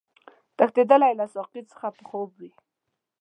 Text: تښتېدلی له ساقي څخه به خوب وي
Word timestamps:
تښتېدلی 0.57 1.13
له 1.19 1.25
ساقي 1.33 1.61
څخه 1.71 1.87
به 1.95 2.01
خوب 2.09 2.29
وي 2.39 2.51